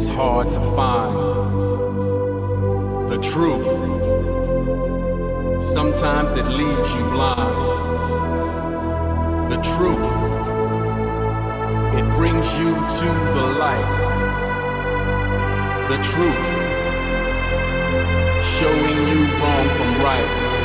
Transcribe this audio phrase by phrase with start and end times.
[0.00, 1.16] It's hard to find
[3.10, 3.66] the truth.
[5.60, 7.78] Sometimes it leaves you blind.
[9.50, 10.12] The truth,
[11.98, 13.90] it brings you to the light.
[15.88, 16.50] The truth,
[18.54, 20.57] showing you wrong from right.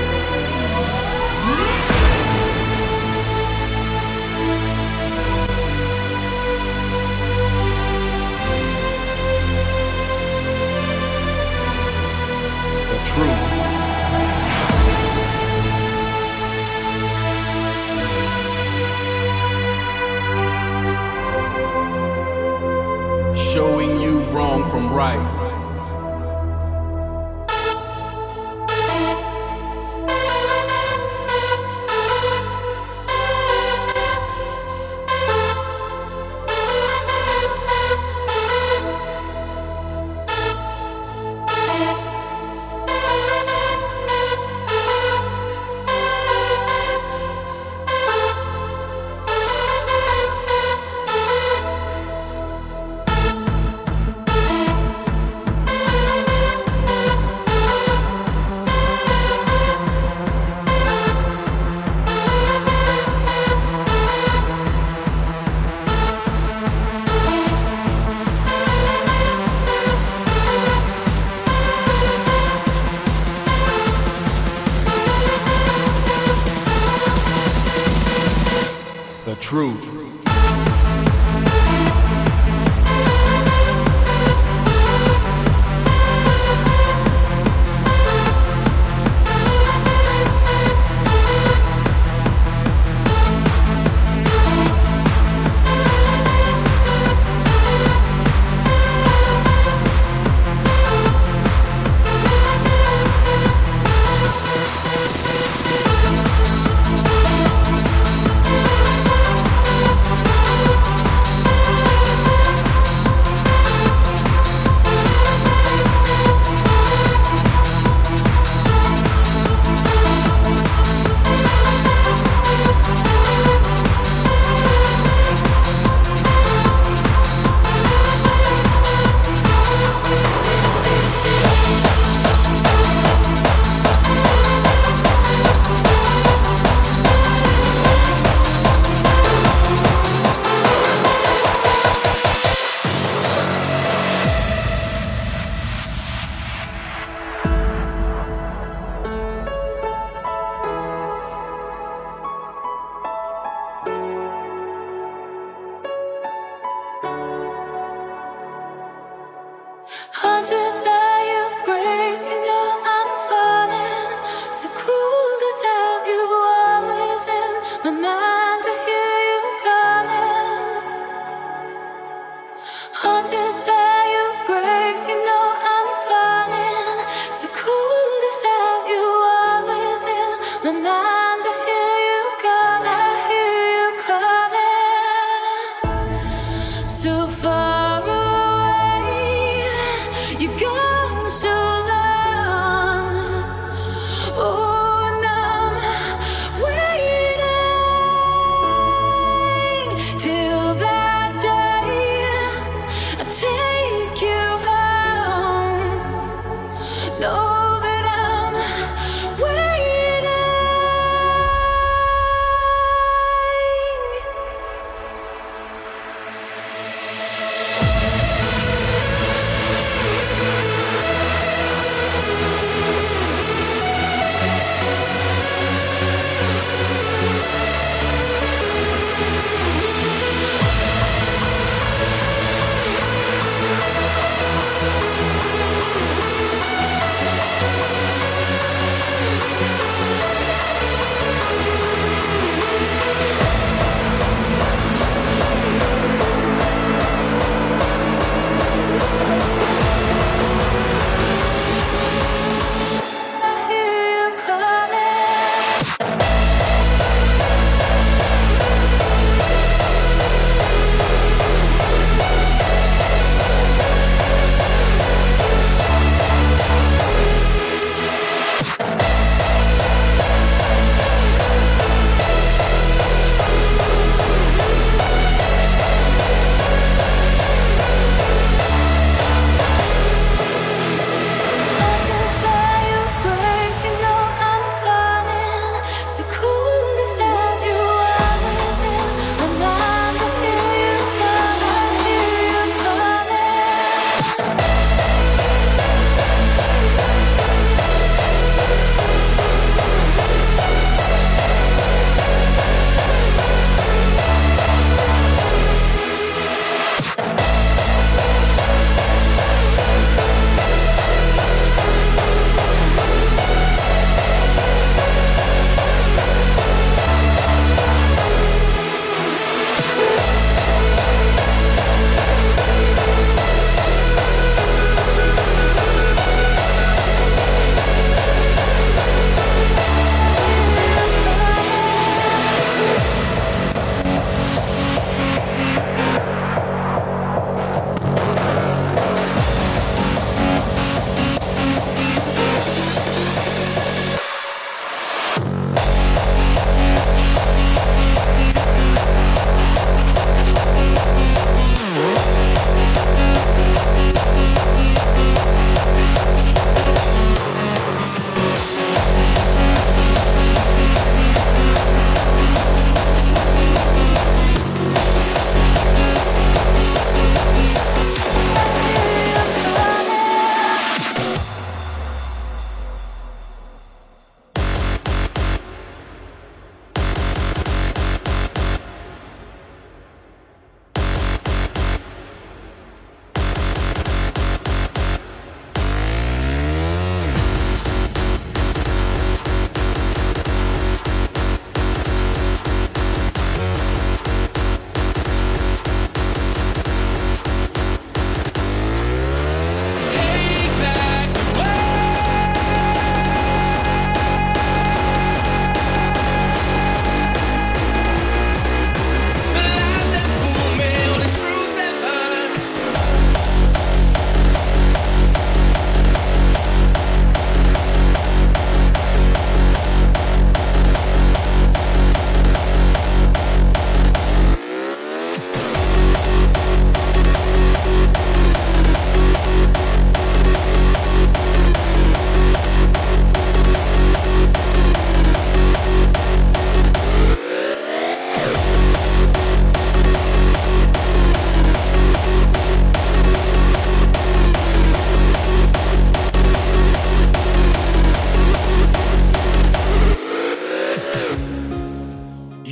[23.53, 25.42] Showing you wrong from right.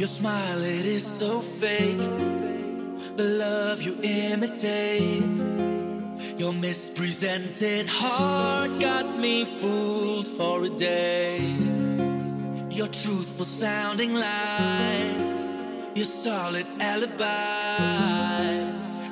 [0.02, 2.02] Your smile, it is so fake.
[3.18, 5.36] The love you imitate.
[6.40, 11.38] Your mispresented heart got me fooled for a day.
[12.72, 15.46] Your truthful sounding lies.
[15.94, 17.20] Your solid alibis.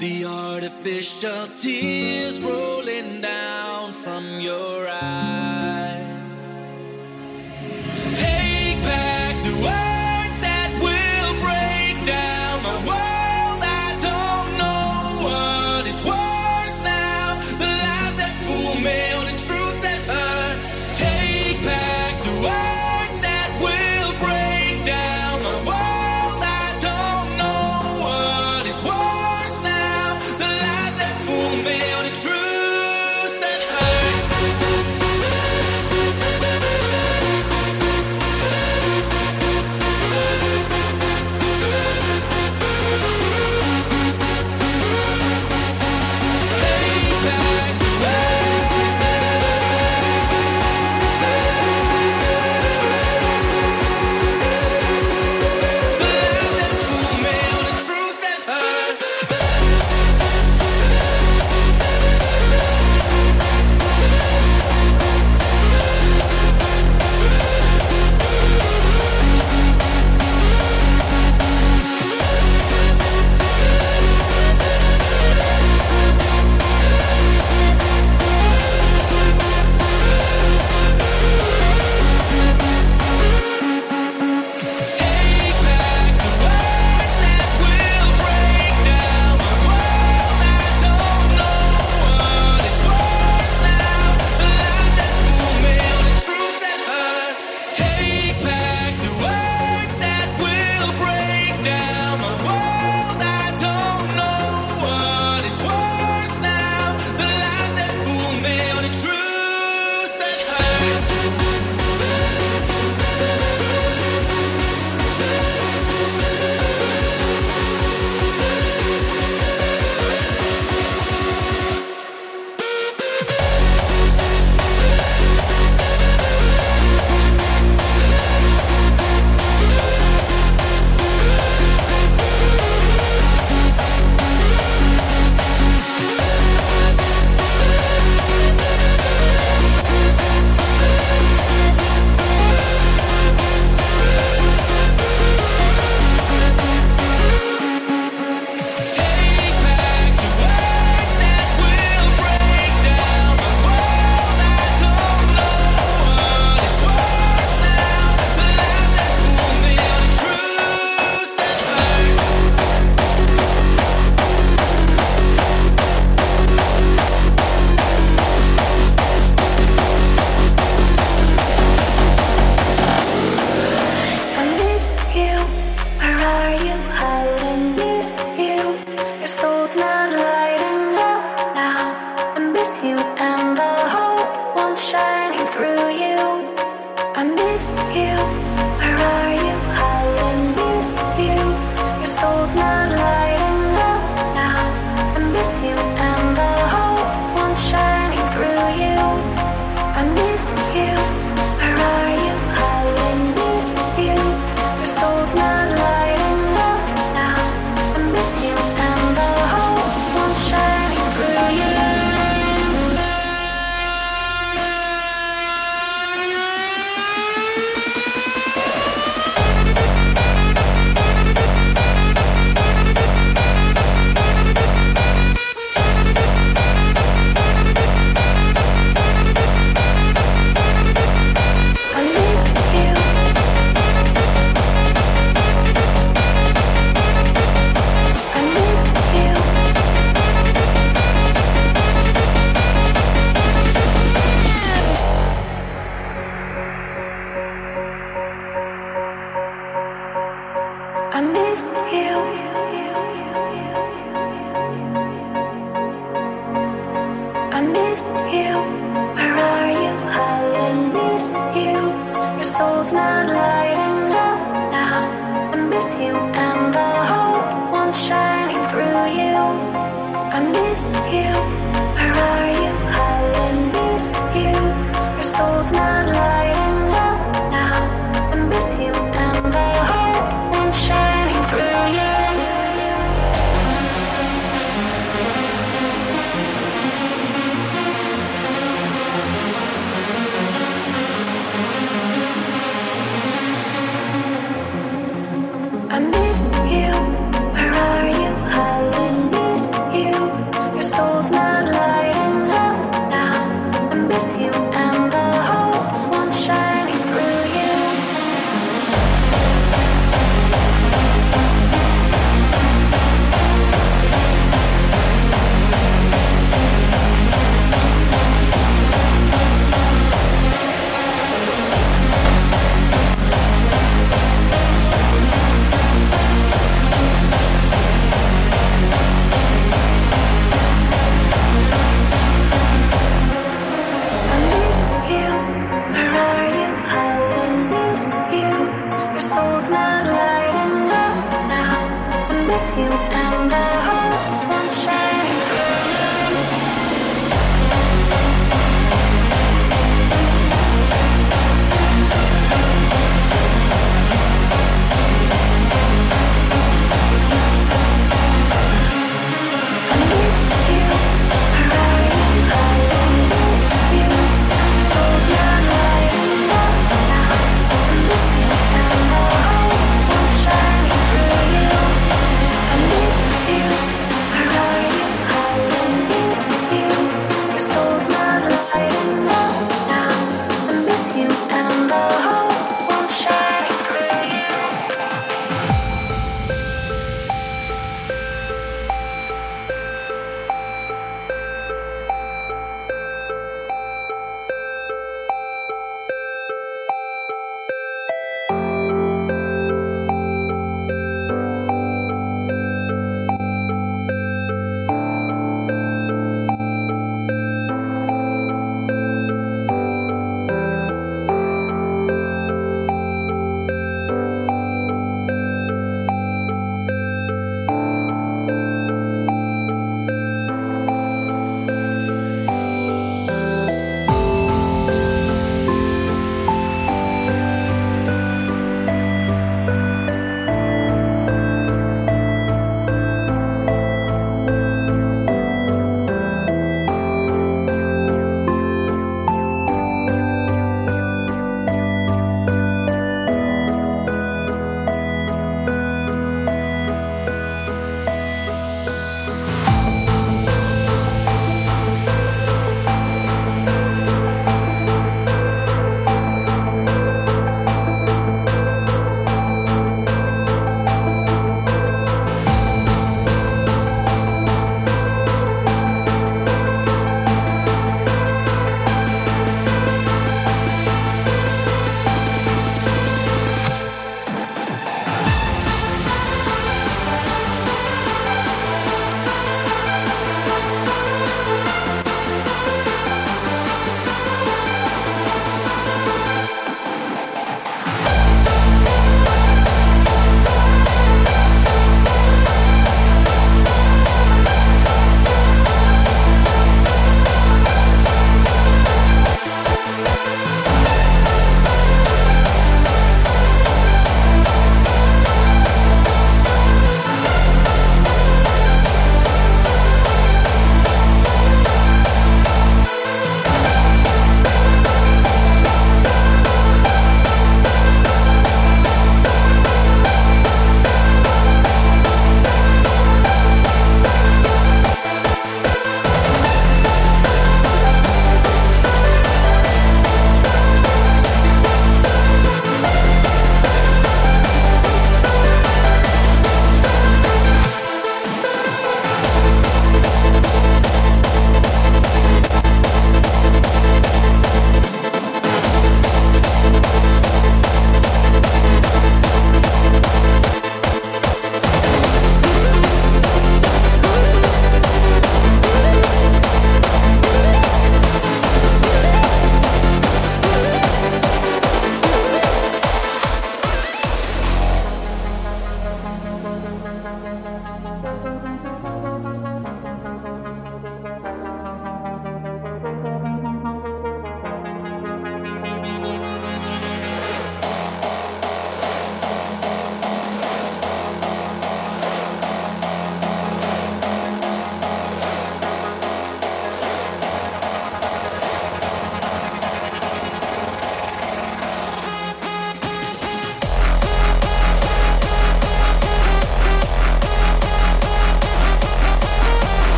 [0.00, 6.50] The artificial tears rolling down from your eyes.
[8.20, 9.93] Take back the world.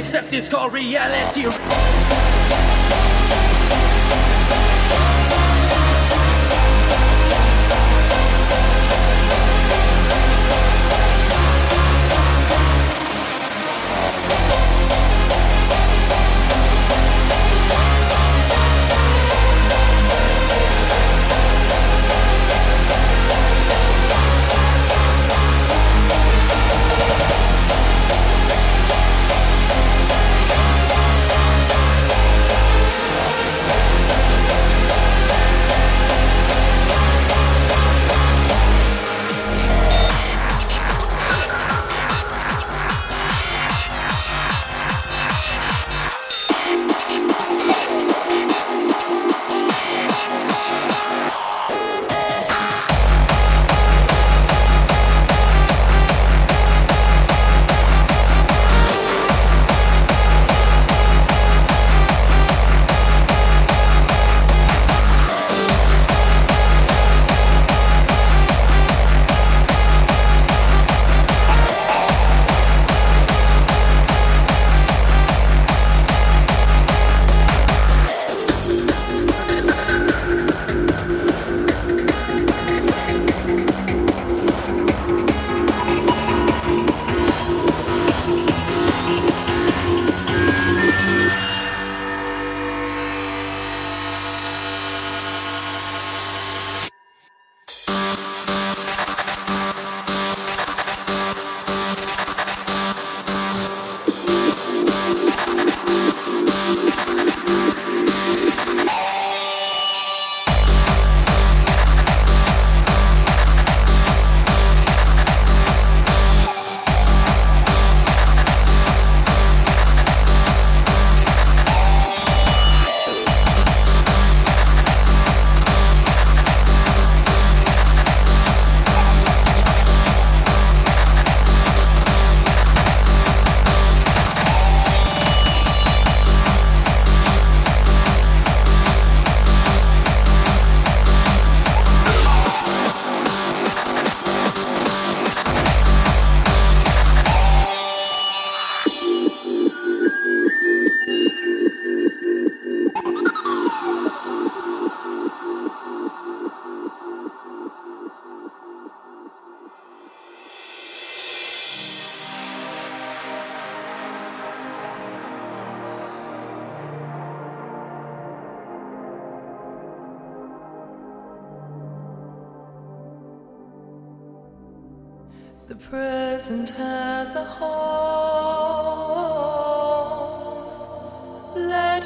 [0.00, 1.59] accept this called reality.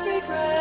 [0.00, 0.53] regret.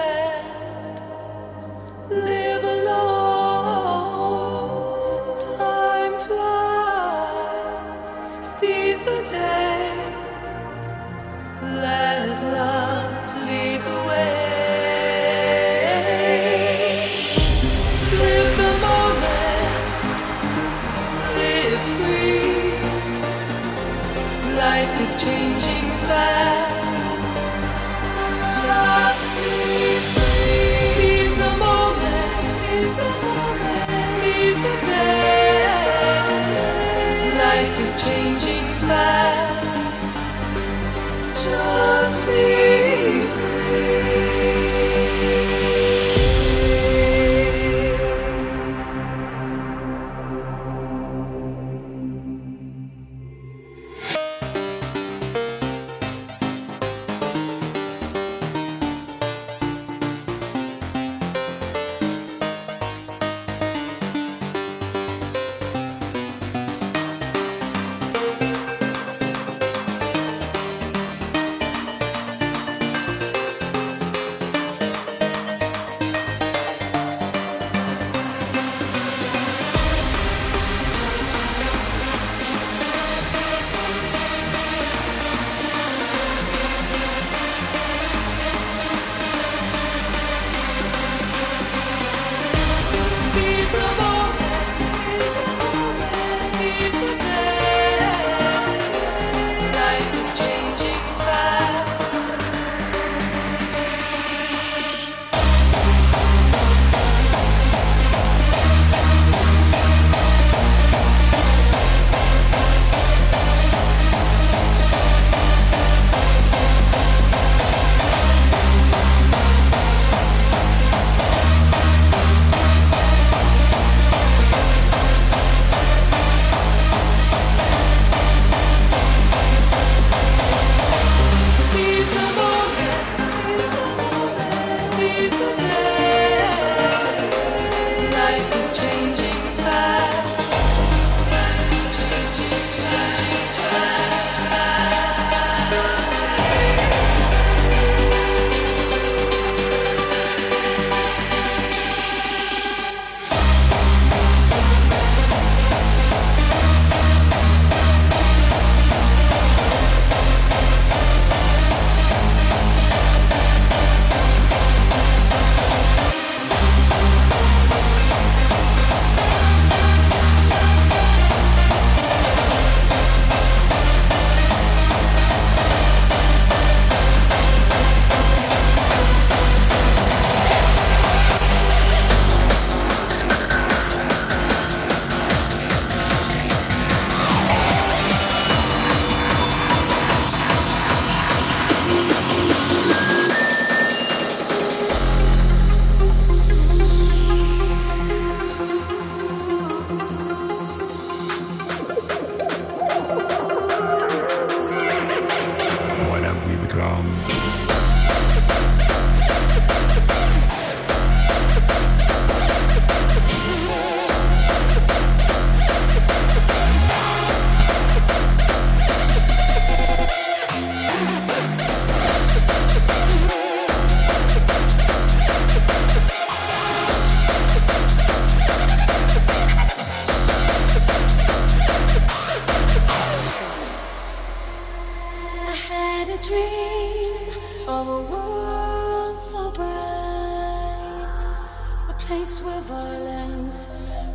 [242.08, 243.70] place where violence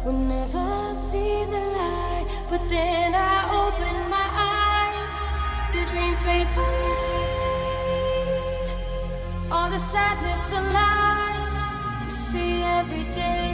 [0.04, 2.26] will never see the light.
[2.50, 5.16] But then I open my eyes,
[5.72, 7.48] the dream fades away.
[9.50, 11.62] All the sadness and lies
[12.04, 13.47] we see every day.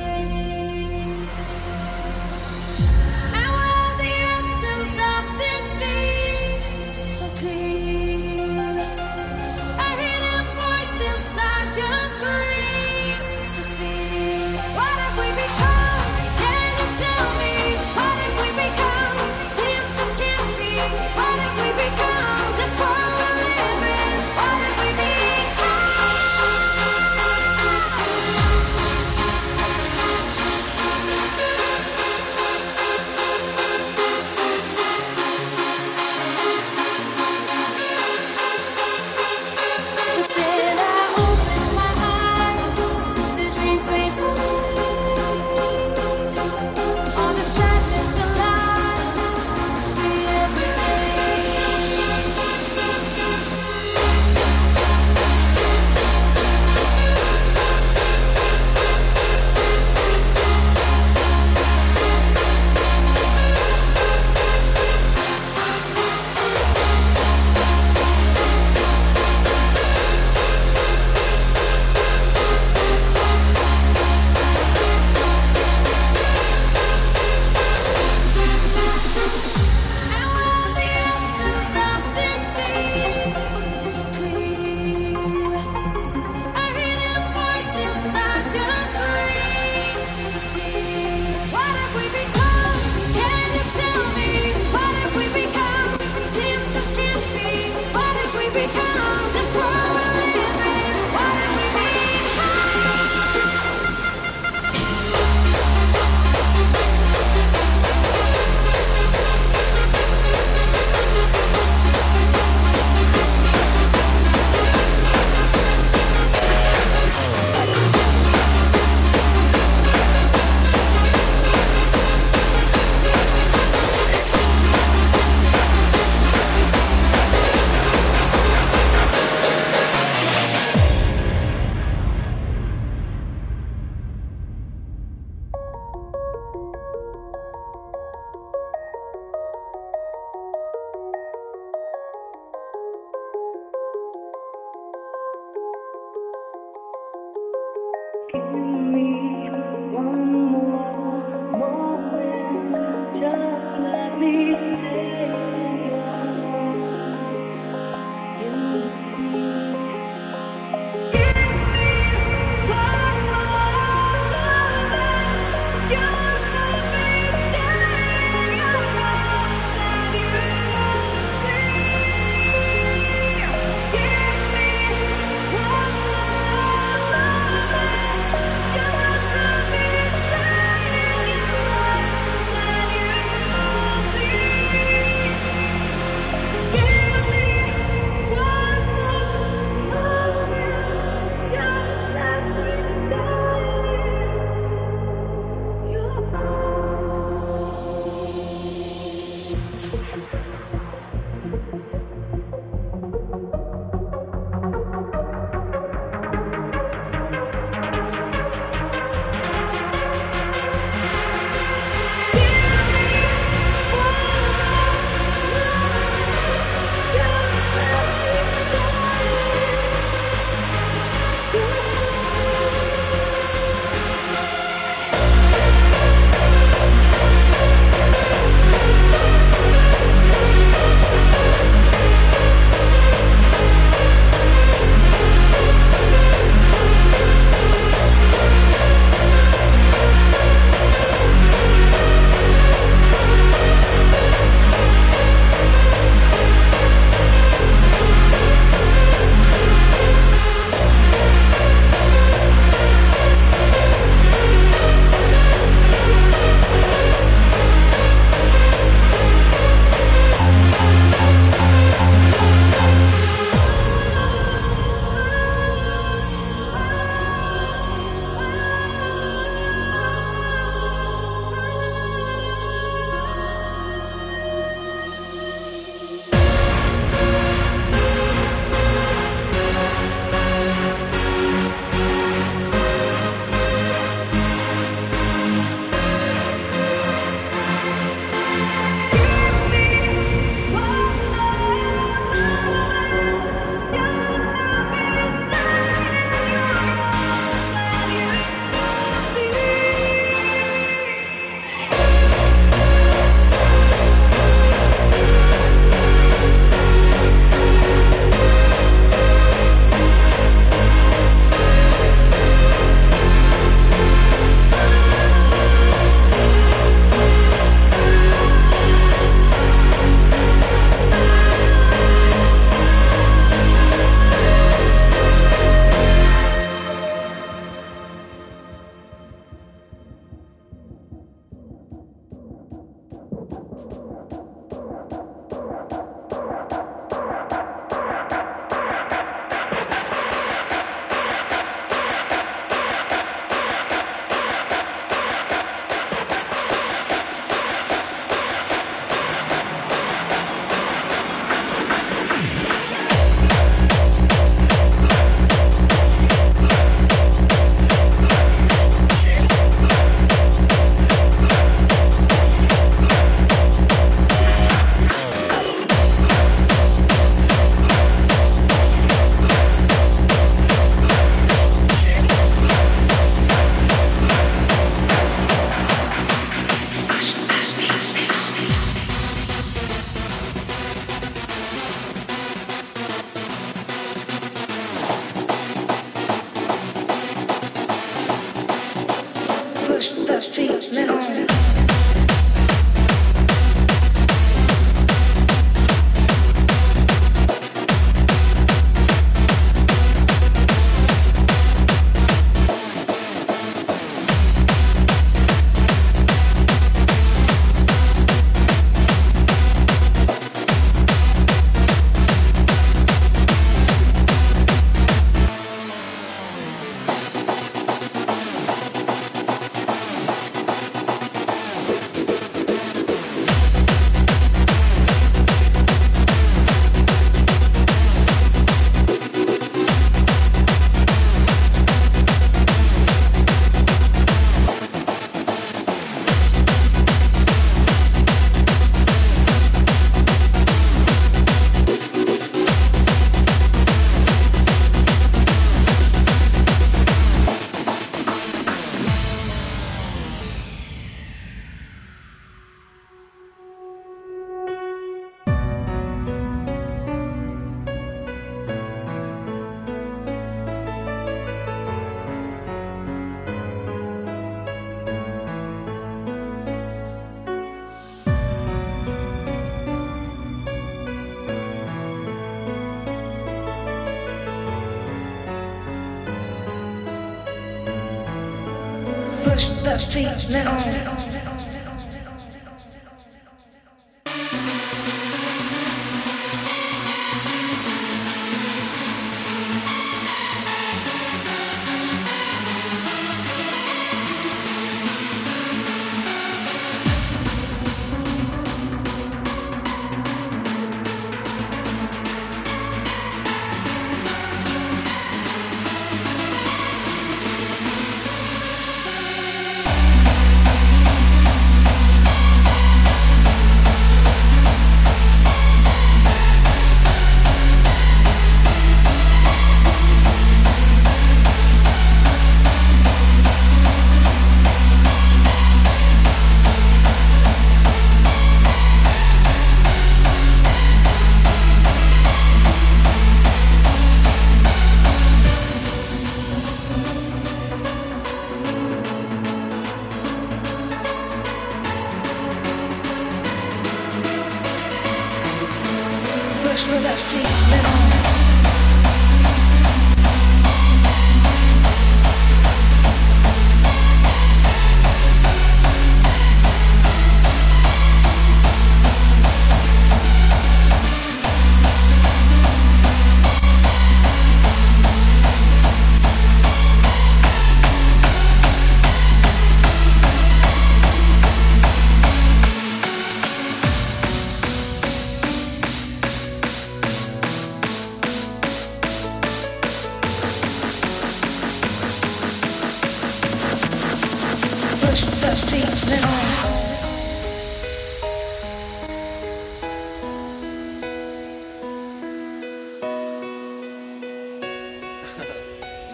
[479.64, 481.43] Push the feeling on.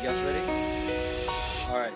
[0.01, 0.41] You guys ready?
[1.69, 1.93] Alright.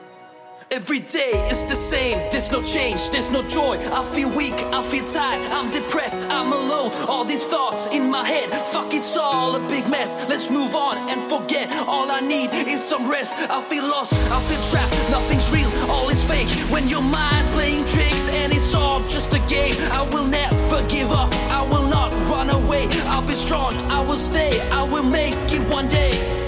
[0.71, 3.79] Every day is the same, there's no change, there's no joy.
[3.79, 6.93] I feel weak, I feel tired, I'm depressed, I'm alone.
[7.09, 10.17] All these thoughts in my head, fuck it's all a big mess.
[10.29, 11.73] Let's move on and forget.
[11.89, 13.39] All I need is some rest.
[13.39, 16.49] I feel lost, I feel trapped, nothing's real, all is fake.
[16.71, 21.11] When your mind's playing tricks and it's all just a game, I will never give
[21.11, 22.87] up, I will not run away.
[23.07, 26.44] I'll be strong, I will stay, I will make it one day.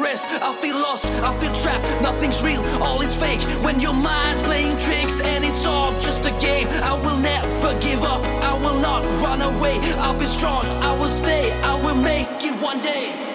[0.00, 0.26] Rest.
[0.28, 3.40] I feel lost, I feel trapped, nothing's real, all is fake.
[3.64, 8.02] When your mind's playing tricks and it's all just a game, I will never give
[8.02, 9.78] up, I will not run away.
[9.98, 13.29] I'll be strong, I will stay, I will make it one day.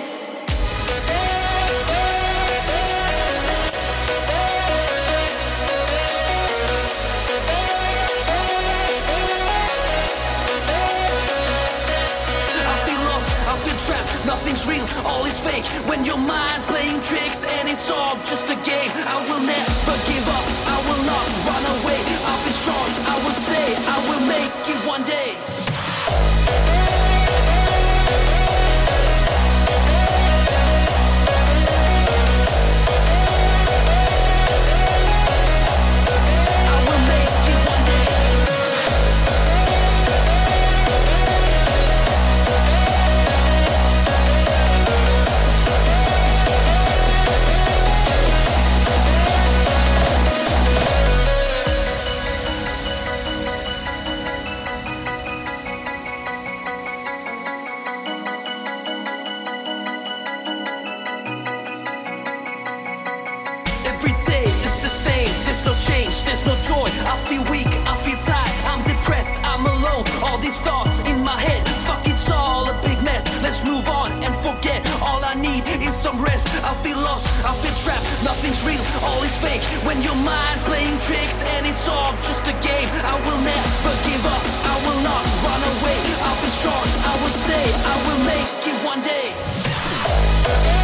[14.25, 15.65] Nothing's real, all is fake.
[15.87, 20.25] When your mind's playing tricks and it's all just a game, I will never give
[20.27, 21.99] up, I will not run away.
[22.25, 25.34] I'll be strong, I will stay, I will make it one day.
[78.25, 79.61] Nothing's real, all is fake.
[79.85, 82.89] When your mind's playing tricks and it's all just a game.
[83.05, 84.41] I will never give up.
[84.65, 85.99] I will not run away.
[86.25, 86.85] I'll be strong.
[87.05, 87.65] I will stay.
[87.85, 90.74] I will make it one day.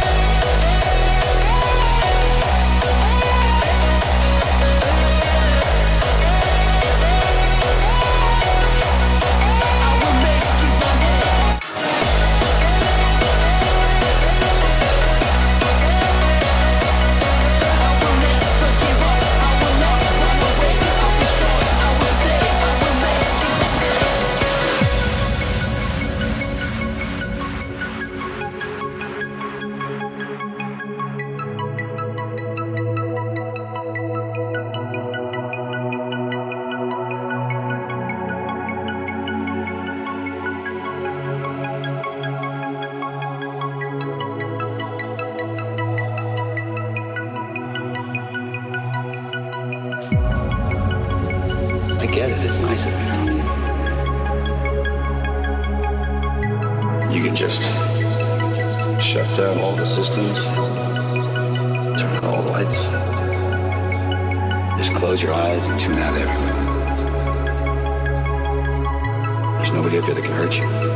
[70.02, 70.91] behavior that can hurt you.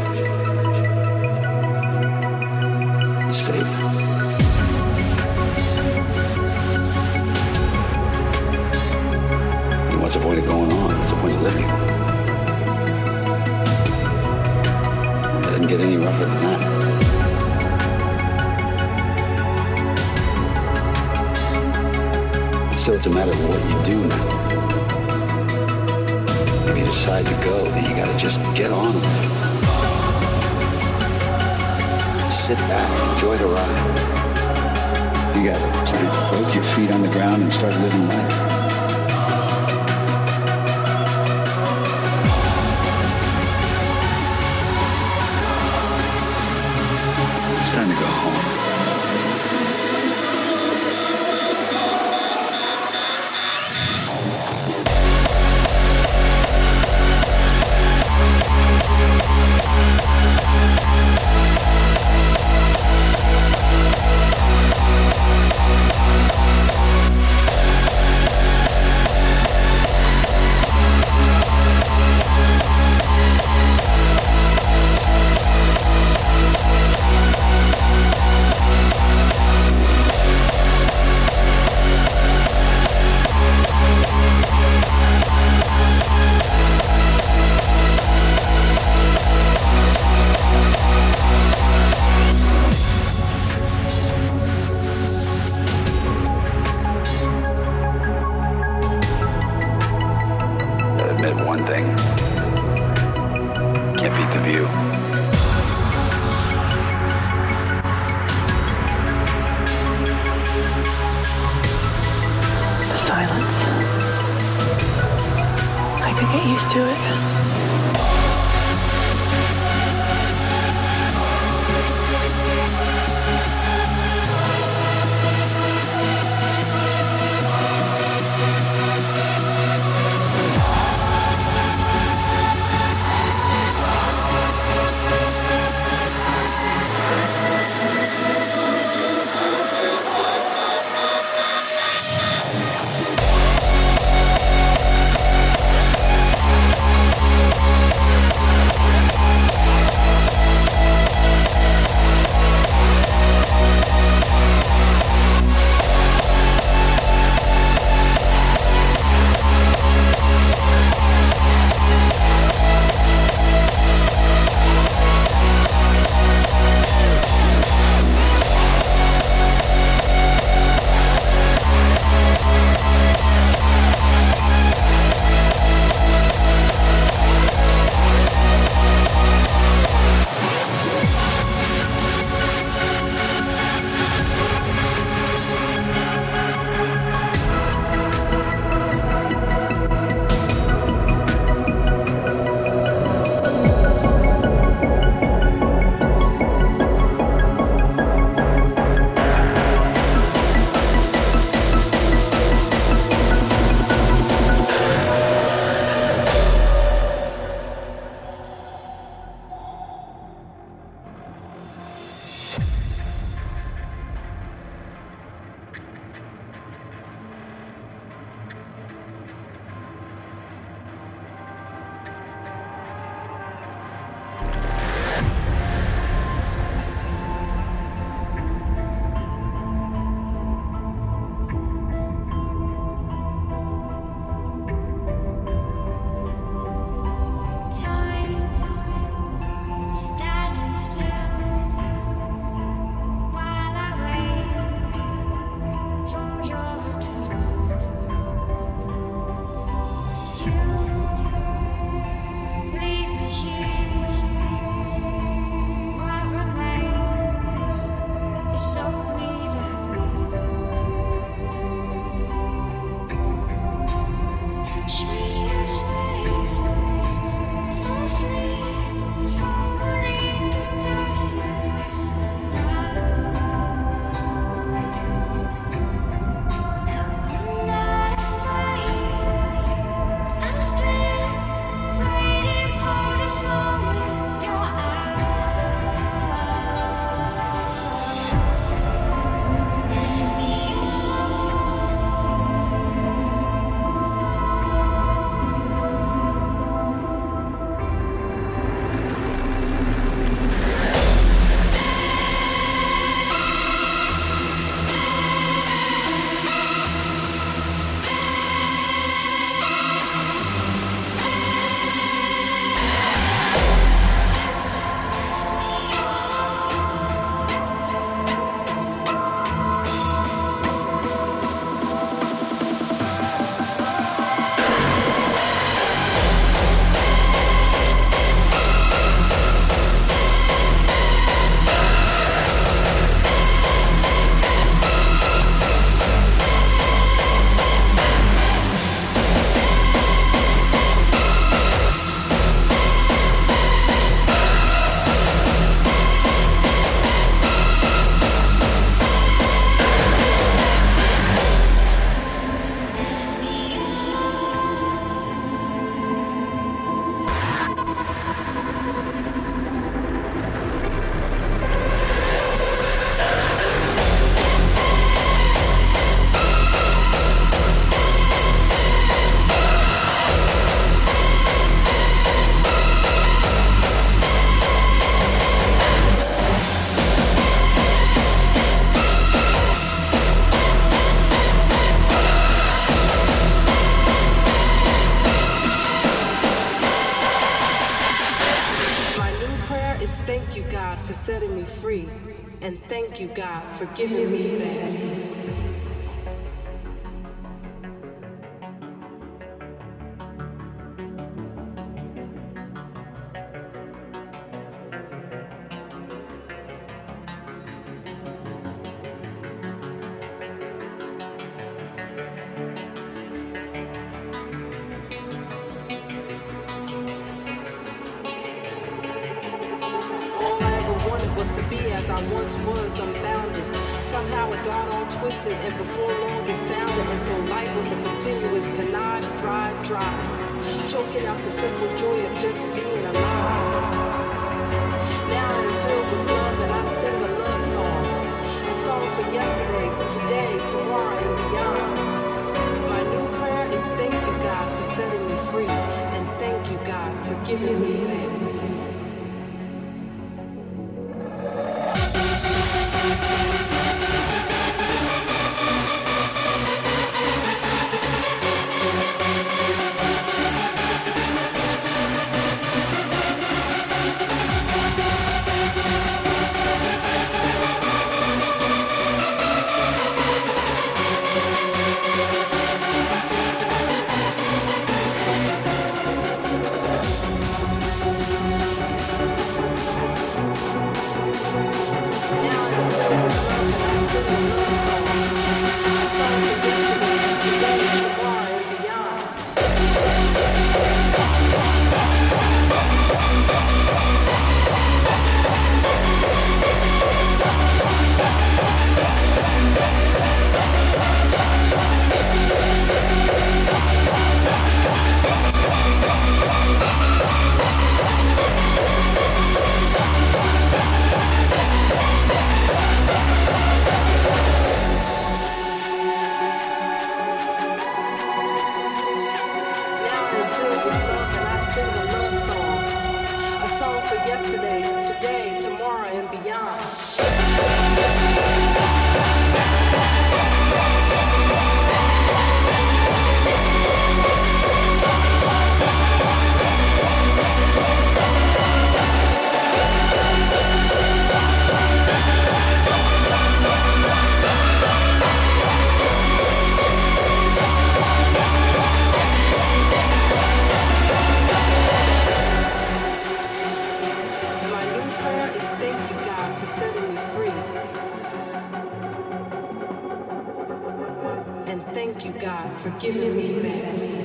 [561.77, 564.16] And thank you, God, for giving me back me.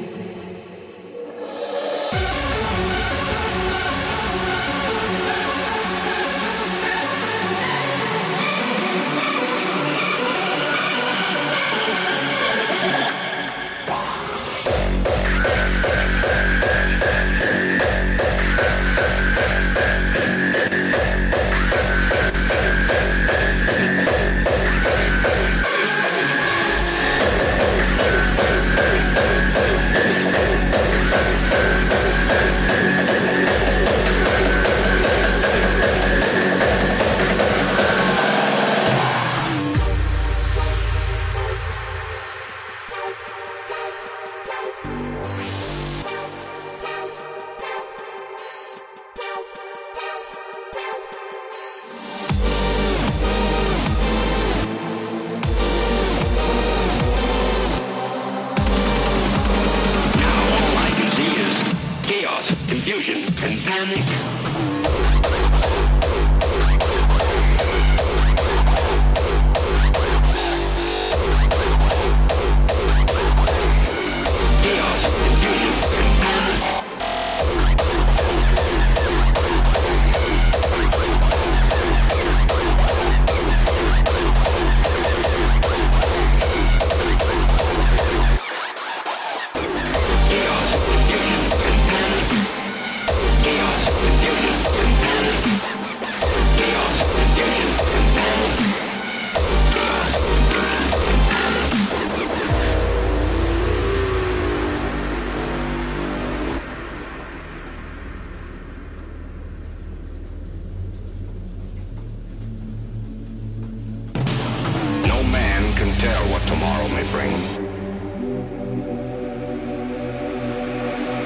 [116.82, 117.32] tomorrow may bring.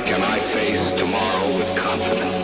[0.06, 2.35] Can I face tomorrow with confidence?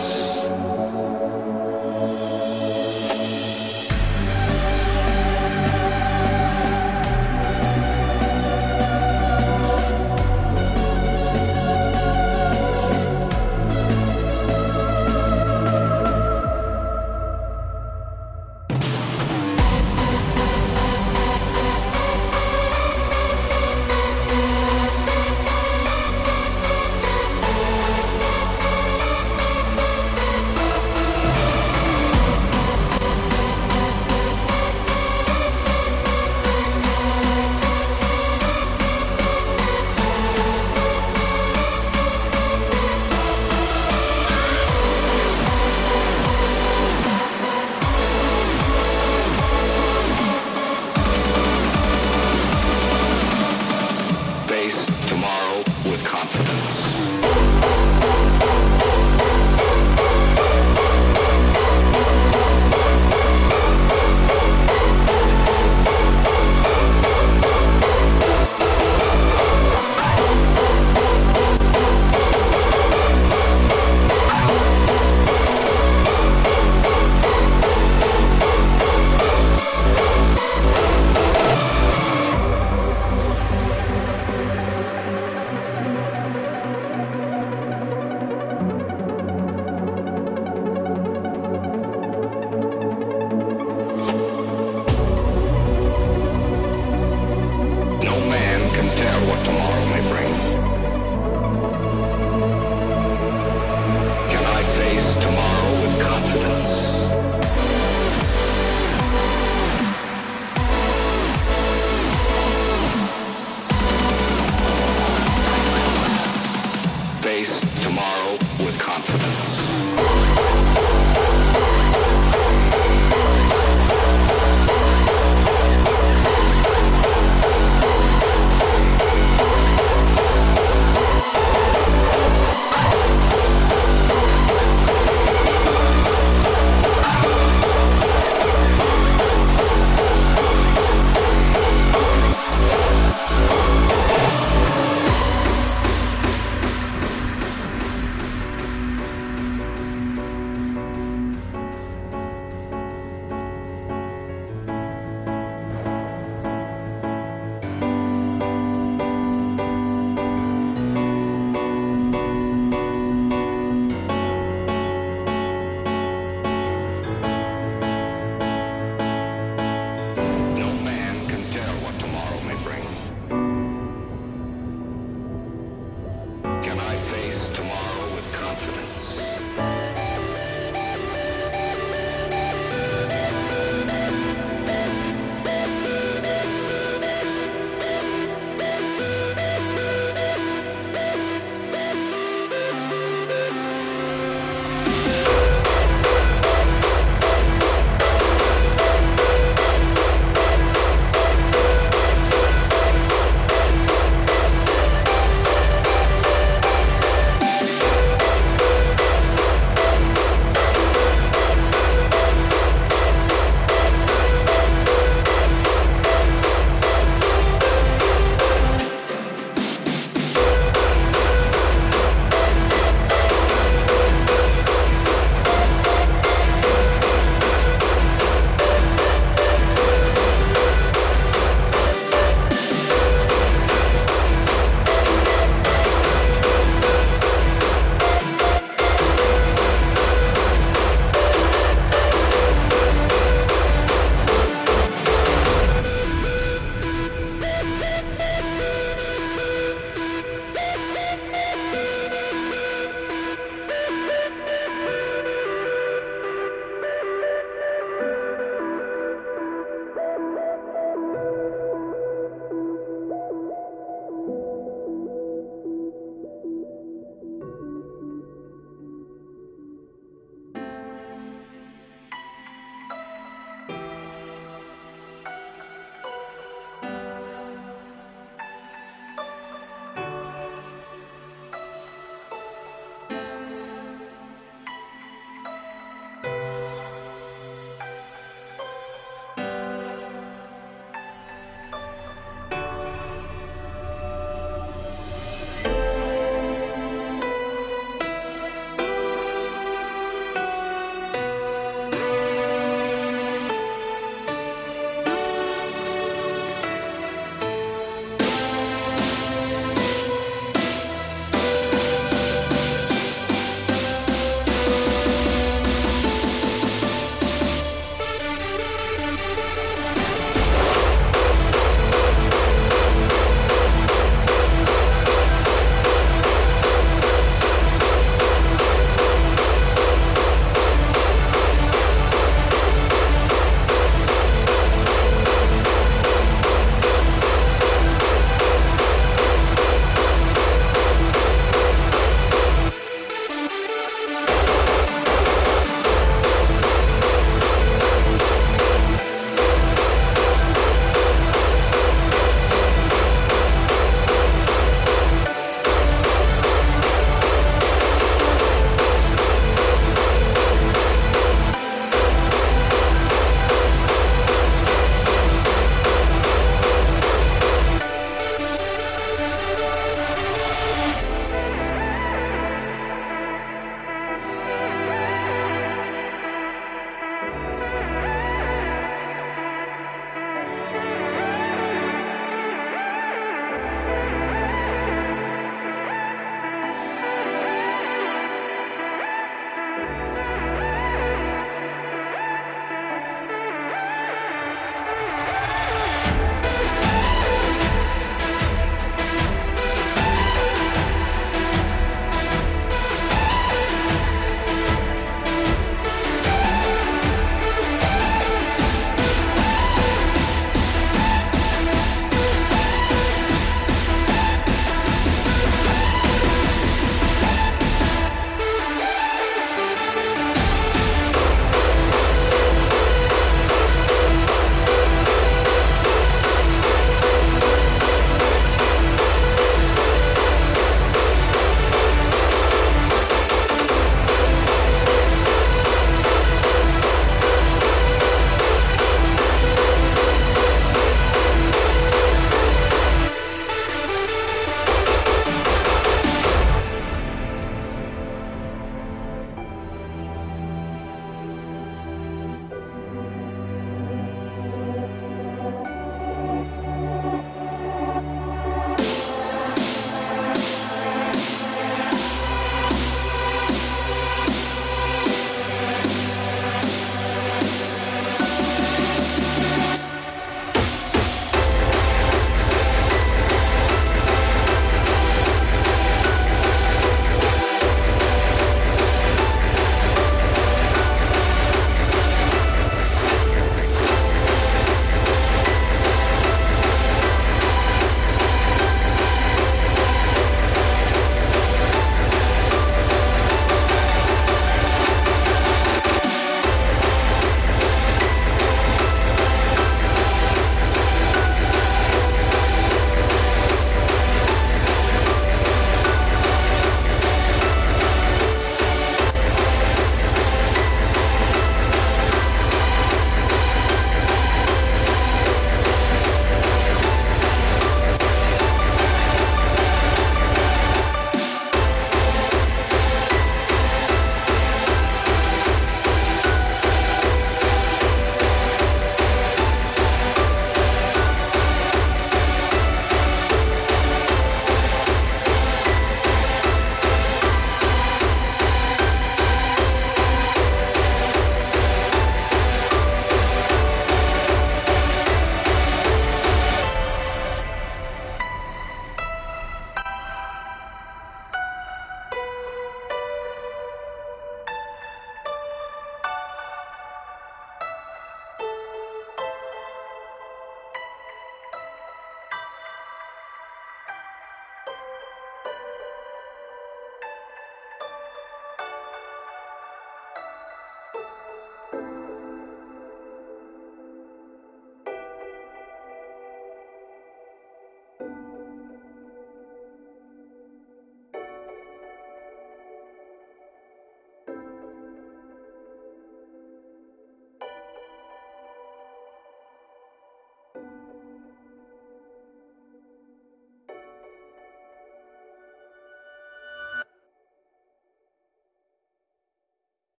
[117.44, 118.21] Tomorrow